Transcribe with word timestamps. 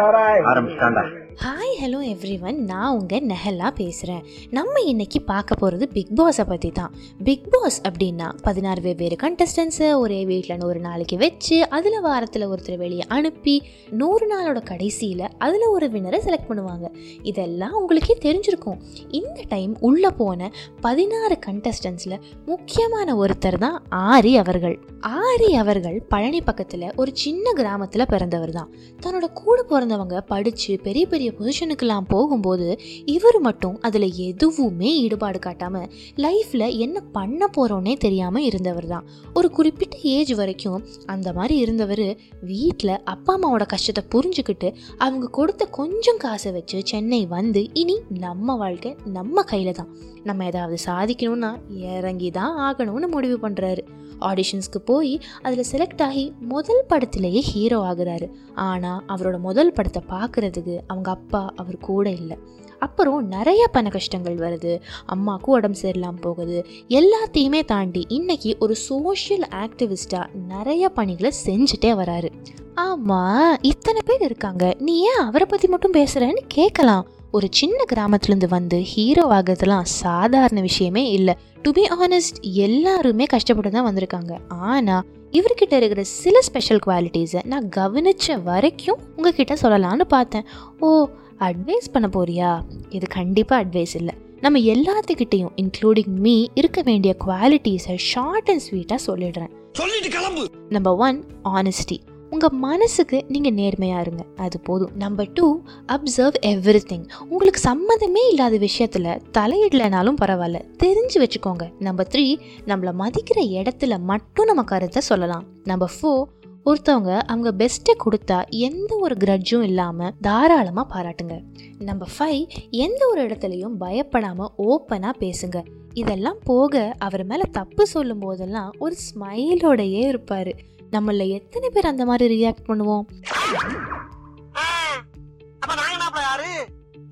चाह 0.00 0.10
रहा 0.10 0.28
है 0.28 0.42
आरम 0.50 0.68
शानदार 0.76 1.19
ஹாய் 1.38 1.74
ஹலோ 1.80 1.98
எவ்ரி 2.04 2.42
ஒன் 2.42 2.64
நான் 2.64 2.98
உங்கள் 2.98 3.20
நெஹலா 3.20 3.70
பேசுகிறேன் 3.70 4.22
நம்ம 4.50 4.80
இன்னைக்கு 4.80 5.22
பார்க்க 5.22 5.54
போகிறது 5.54 5.88
பிக் 5.88 6.14
பாஸை 6.14 6.44
பற்றி 6.44 6.70
தான். 6.70 6.94
பிக் 7.24 7.50
பாஸ் 7.50 7.82
அப்படின்னா 7.82 8.32
பதினாறு 8.42 8.80
வெவ்வேறு 8.80 9.16
கண்டஸ்டன்ஸை 9.22 9.98
ஒரே 9.98 10.24
வீட்டில் 10.24 10.56
நூறு 10.56 10.80
நாளைக்கு 10.80 11.16
வச்சு 11.16 11.68
அதில் 11.68 12.00
வாரத்தில் 12.00 12.46
ஒருத்தர் 12.46 12.76
வெளியே 12.76 13.04
அனுப்பி 13.08 13.62
நூறு 13.90 14.26
நாளோட 14.34 14.62
கடைசியில் 14.62 15.28
அதில் 15.38 15.62
ஒரு 15.62 15.88
வினரை 15.88 16.20
செலக்ட் 16.26 16.48
பண்ணுவாங்க. 16.48 16.88
இதெல்லாம் 17.22 17.72
உங்களுக்கே 17.72 18.18
தெரிஞ்சிருக்கும். 18.22 18.80
இந்த 19.10 19.42
டைம் 19.48 19.76
உள்ளே 19.80 20.08
போன 20.08 20.50
பதினாறு 20.80 21.38
கண்டஸ்டன்ஸில் 21.46 22.18
முக்கியமான 22.46 23.16
ஒருத்தர் 23.16 23.58
தான் 23.58 23.82
ஆரி 23.90 24.36
அவர்கள். 24.36 24.78
ஆரி 25.02 25.52
அவர்கள் 25.52 26.02
பழனி 26.08 26.40
பக்கத்தில் 26.40 26.92
ஒரு 26.96 27.10
சின்ன 27.14 27.52
கிராமத்தில் 27.52 28.06
பிறந்தவர் 28.06 28.50
தான். 28.50 28.70
தன்னோட 29.02 29.32
கூட 29.32 29.62
பிறந்தவங்க 29.62 30.20
படித்து 30.20 30.78
பெரிய 30.78 31.06
பெரிய 31.06 31.19
பொசிஷனுக்கெல்லாம் 31.28 32.08
போகும்போது 32.08 32.80
இவர் 33.04 33.38
மட்டும் 33.40 33.76
அதில் 33.80 34.08
எதுவுமே 34.28 34.90
ஈடுபாடு 34.96 35.38
காட்டாமல் 35.38 35.88
லைஃப்பில் 36.16 36.66
என்ன 36.78 37.00
பண்ண 37.12 37.48
போகிறோன்னே 37.56 37.94
தெரியாமல் 37.96 38.42
இருந்தவர் 38.42 38.86
தான். 38.86 39.06
ஒரு 39.34 39.50
குறிப்பிட்ட 39.50 39.96
ஏஜ் 40.16 40.32
வரைக்கும் 40.34 40.84
அந்த 41.06 41.32
மாதிரி 41.32 41.56
இருந்தவர் 41.56 42.06
வீட்டில் 42.40 42.94
அப்பா 43.04 43.34
அம்மாவோட 43.36 43.66
கஷ்டத்தை 43.66 44.04
புரிஞ்சுக்கிட்டு 44.14 44.70
அவங்க 44.96 45.26
கொடுத்த 45.26 45.66
கொஞ்சம் 45.80 46.16
காசை 46.16 46.52
வச்சு 46.52 46.80
சென்னை 46.84 47.26
வந்து 47.26 47.62
இனி 47.72 47.98
நம்ம 48.18 48.56
வாழ்க்கை 48.56 48.96
நம்ம 49.04 49.42
கையில் 49.42 49.72
தான். 49.72 49.90
நம்ம 50.24 50.44
ஏதாவது 50.44 50.76
சாதிக்கணும்னா 50.86 51.50
இறங்கி 51.92 52.30
தான் 52.30 52.54
ஆகணும்னு 52.68 53.08
முடிவு 53.08 53.48
பண்ணுறாரு 53.48 53.82
ஆடிஷன்ஸ்க்கு 54.28 54.78
போய் 54.84 55.12
அதில் 55.42 55.68
செலக்ட் 55.72 56.02
ஆகி 56.02 56.32
முதல் 56.38 56.82
படத்திலேயே 56.88 57.40
ஹீரோ 57.40 57.78
ஆகுறாரு. 57.90 58.26
ஆனால் 58.54 59.04
அவரோட 59.08 59.36
முதல் 59.38 59.72
படத்தை 59.72 60.02
பார்க்குறதுக்கு 60.08 60.74
அவங்க 60.86 61.09
அப்பா 61.10 61.42
அவர் 61.56 61.78
கூட 61.88 62.06
இல்லை. 62.10 62.36
அப்புறம் 62.78 63.28
நிறைய 63.28 63.62
பண 63.66 63.88
கஷ்டங்கள் 63.88 64.36
வருது. 64.36 64.72
அம்மாவுக்கும் 65.06 65.54
உடம்பு 65.54 65.78
சரியில்லாமல் 65.82 66.24
போகுது. 66.26 66.58
எல்லாத்தையுமே 66.88 67.60
தாண்டி 67.64 68.02
இன்னைக்கு 68.08 68.56
ஒரு 68.58 68.74
சோஷியல் 68.88 69.46
ஆக்டிவிஸ்டாக 69.64 70.32
நிறைய 70.48 70.88
பணிகளை 70.88 71.32
செஞ்சுட்டே 71.46 71.92
வராரு. 72.02 72.30
ஆமாம் 72.74 73.56
இத்தனை 73.62 74.02
பேர் 74.04 74.22
இருக்காங்க. 74.22 74.64
நீ 74.78 74.94
ஏன் 75.02 75.24
அவரை 75.28 75.46
பற்றி 75.50 75.68
மட்டும் 75.68 75.92
பேசுகிறேன்னு 75.92 76.44
கேட்கலாம் 76.48 77.06
ஒரு 77.32 77.46
சின்ன 77.50 77.84
கிராமத்துலேருந்து 77.92 78.48
வந்து 78.48 78.80
ஹீரோ 78.82 79.24
ஆகிறதுலாம் 79.24 79.82
சாதாரண 79.82 80.60
விஷயமே 80.60 81.10
இல்லை. 81.10 81.34
டு 81.62 81.70
பி 81.72 81.88
ஆனஸ்ட் 81.88 82.40
எல்லாருமே 82.40 83.24
கஷ்டப்பட்டு 83.24 83.70
தான் 83.70 83.86
வந்திருக்காங்க. 83.88 84.32
ஆனால் 84.48 85.04
இவர்கிட்ட 85.32 85.72
இருக்கிற 85.72 86.02
சில 86.02 86.40
ஸ்பெஷல் 86.40 86.78
குவாலிட்டிஸை 86.86 87.44
நான் 87.44 87.68
கவனித்த 87.68 88.36
வரைக்கும் 88.36 88.98
உங்ககிட்ட 89.16 89.56
சொல்லலான்னு 89.62 90.00
பார்த்தேன். 90.00 90.46
ஓ 90.80 91.08
அட்வைஸ் 91.38 91.92
பண்ண 91.92 92.08
போறியா? 92.12 92.62
இது 92.88 93.06
கண்டிப்பாக 93.06 93.64
அட்வைஸ் 93.64 93.94
இல்லை. 93.94 94.14
நம்ம 94.40 94.58
எல்லாத்துக்கிட்டேயும் 94.58 95.54
இன்க்ளூடிங் 95.56 96.12
மீ 96.26 96.46
இருக்க 96.54 96.82
வேண்டிய 96.82 97.16
குவாலிட்டிஸை 97.26 97.96
ஷார்ட் 97.96 98.50
அண்ட் 98.50 98.62
ஸ்வீட்டாக 98.70 99.00
சொல்லிடுறேன். 99.06 99.50
சொல்லிட்டு 99.72 100.08
கிளம்பு. 100.08 100.46
நம்பர் 100.68 100.94
ஒன் 100.94 101.24
ஆனஸ்டி 101.44 101.98
உங்கள் 102.30 102.50
மனசுக்கு 102.50 103.24
நீங்கள் 103.28 103.52
நேர்மையாக 103.52 104.00
இருங்க. 104.00 104.24
அது 104.36 104.60
போதும். 104.60 104.90
Number 104.94 105.32
two 105.34 105.60
observe 105.86 106.36
every 106.46 106.80
thing 106.90 107.06
உங்களுக்கு 107.28 107.60
சம்மந்தமே 107.70 108.28
இல்லாத 108.28 108.56
விஷயத்தில் 108.56 109.08
தலையிடலைனாலும் 109.38 110.20
பரவாயில்ல. 110.20 110.58
தெரிஞ்சு 110.82 111.16
வச்சுக்கோங்க. 111.16 111.70
நம்பர் 111.78 112.08
த்ரீ 112.14 112.38
நம்மளை 112.66 112.92
மதிக்கிற 112.98 113.40
இடத்துல 113.60 114.00
மட்டும் 114.00 114.46
நம்ம 114.46 114.62
கருத்தை 114.62 115.02
சொல்லலாம். 115.02 115.44
நம்பர் 115.64 115.92
ஃபோர் 115.96 116.26
ஒருத்தவங்க 116.64 117.18
அவங்க 117.18 117.50
பெஸ்ட்டை 117.58 117.94
கொடுத்தா 118.04 118.48
எந்த 118.48 118.96
ஒரு 119.00 119.16
கிரட்ஜும் 119.24 119.62
இல்லாமல் 119.62 120.12
தாராளமாக 120.20 120.86
பாராட்டுங்க. 120.94 121.42
நம்பர் 121.78 122.10
ஃபைவ் 122.18 122.48
எந்த 122.70 123.08
ஒரு 123.08 123.26
இடத்துலையும் 123.26 123.76
பயப்படாமல் 123.78 124.50
ஓப்பனாக 124.58 125.12
பேசுங்க. 125.18 125.64
இதெல்லாம் 125.94 126.38
போக 126.44 126.94
அவர் 126.98 127.24
மேலே 127.24 127.42
தப்பு 127.42 127.86
சொல்லும் 127.86 128.18
போதெல்லாம் 128.18 128.72
ஒரு 128.78 128.96
ஸ்மைலோடையே 129.06 130.06
இருப்பார். 130.08 130.52
நம்மள 130.92 131.28
எத்தனை 131.28 131.68
பேர் 131.68 131.86
அந்த 131.86 132.04
மாதிரி 132.04 132.34
ரியாக்ட் 132.34 132.68
பண்ணுவோம்? 132.68 133.04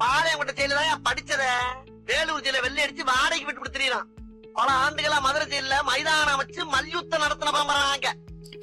பாளையங்கோட்டை 0.02 0.54
ஜெயில 0.58 0.74
தான் 0.74 1.02
படிச்சத? 1.04 1.44
வேலூர் 2.04 2.42
ஜெயில 2.42 2.60
வெள்ளை 2.62 2.84
அடிச்சு 2.84 3.04
வாடகைக்கு 3.04 3.46
விட்டு 3.46 3.62
கொடுத்துறான் 3.62 4.06
பல 4.54 4.72
ஆண்டுகளா 4.72 5.20
மதுரை 5.20 5.46
ஜெயில 5.46 5.74
மைதானம் 5.84 6.34
அமைச்சு 6.34 6.64
மல்யுத்தம் 6.64 7.20
நடத்தின 7.20 8.16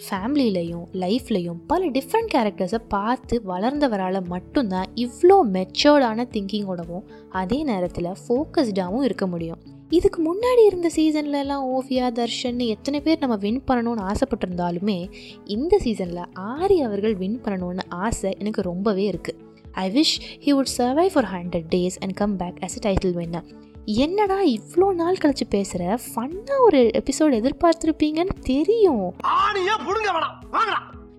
ஃபேமிலிலையும் 0.10 0.86
லைஃப்லையும் 0.94 1.60
பல 1.68 1.86
டிஃப்ரெண்ட் 1.86 2.32
கேரக்டர்ஸை 2.34 2.80
பார்த்து 2.88 3.42
வளர்ந்தவரால் 3.48 4.28
மட்டும்தான் 4.28 4.88
இவ்வளோ 4.96 5.38
மெச்சோர்டான 5.54 6.26
திங்கிங்கோடவும் 6.34 7.06
அதே 7.30 7.64
நேரத்தில் 7.64 8.06
ஃபோக்கஸ்டாகவும் 8.06 9.04
இருக்க 9.04 9.28
முடியும். 9.28 9.75
இதுக்கு 9.90 10.34
முன்னாடி 10.34 10.66
இருந்த 10.66 10.90
சீசன்ல 10.96 11.32
எல்லாம் 11.32 11.66
ஓவியா 11.74 12.08
தர்ஷன் 12.12 12.66
எத்தனை 12.66 13.02
பேர் 13.02 13.20
நம்ம 13.20 13.36
வின் 13.36 13.62
பண்ணணும்னு 13.68 14.12
ஆசைப்பட்டிருந்தாலுமே 14.12 15.12
இந்த 15.46 15.78
சீசனில் 15.78 16.24
ஆரி 16.40 16.78
அவர்கள் 16.78 17.16
வின் 17.16 17.42
பண்ணணும்னு 17.44 17.80
ஆசை 17.90 18.36
எனக்கு 18.40 18.62
ரொம்பவே 18.62 19.12
இருக்குது 19.12 19.38
I 19.72 19.92
wish 19.92 20.46
he 20.46 20.50
would 20.50 20.74
survive 20.78 21.08
for 21.14 21.30
hundred 21.34 21.64
days 21.70 21.98
and 22.00 22.14
come 22.14 22.38
back 22.38 22.58
as 22.60 22.86
a 22.86 22.90
title 22.90 23.18
winner 23.18 23.44
என்னடா 23.86 24.44
இவ்வளோ 24.44 24.94
நாள் 24.94 25.18
கழிச்சு 25.22 25.46
பேசுகிற 25.50 26.00
ஃபன்னாக 26.16 26.60
ஒரு 26.60 26.92
எபிசோட் 26.94 27.36
எதிர்பார்த்துருப்பீங்கன்னு 27.42 28.30
தெரியும். 28.42 29.14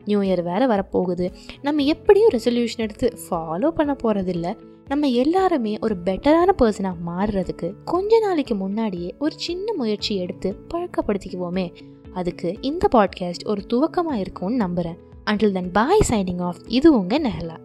நியூ 0.05 0.21
இயர் 0.21 0.43
வேறு 0.43 0.67
வரப்போகுது. 0.67 1.33
நம்ம 1.63 1.83
எப்படியும் 1.83 2.29
ரெசல்யூஷன் 2.29 2.77
எடுத்து 2.77 3.19
ஃபாலோ 3.31 3.69
பண்ண 3.69 3.97
போகிறதில்ல 4.03 4.57
நம்ம 4.89 5.09
எல்லாருமே 5.09 5.79
ஒரு 5.81 5.97
பெட்டரான 6.05 6.49
பர்சனாக 6.59 6.95
மாறுறதுக்கு 7.07 7.75
கொஞ்ச 7.85 8.19
நாளைக்கு 8.19 8.55
முன்னாடியே 8.55 9.15
ஒரு 9.19 9.35
சின்ன 9.37 9.73
முயற்சி 9.73 10.17
எடுத்து 10.17 10.57
பழக்கப்படுத்திக்குவோமே. 10.75 11.75
அதுக்கு 12.13 12.57
இந்த 12.61 12.89
பாட்காஸ்ட் 12.95 13.47
ஒரு 13.47 13.67
துவக்கமாக 13.73 14.15
இருக்கும்னு 14.15 14.57
நம்புகிறேன் 14.57 14.99
until 15.25 15.53
then 15.53 15.73
bye 15.73 16.01
signing 16.09 16.41
off 16.41 16.57
இது 16.67 16.99
உங்கள் 16.99 17.23
நெஹலா. 17.23 17.57